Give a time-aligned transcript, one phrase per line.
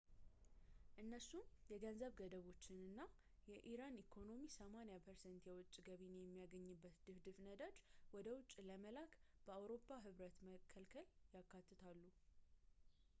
[1.01, 2.99] እነሱም የገንዘብ ገደቦችን እና
[3.51, 7.77] የኢራን ኢኮኖሚ 80% የውጭ ገቢን የሚያገኝበትን ድፍድፍ ነዳጅ
[8.17, 9.13] ወደ ውጭ ለመላክ
[9.45, 12.01] በአውሮፓ ህብረት መከልከልን ያካትታሉ፡፡